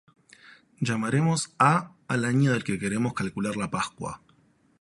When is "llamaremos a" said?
0.79-1.93